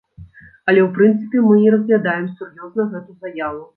[0.67, 3.63] Але ў прынцыпе мы не разглядаем сур'ёзна гэту заяву.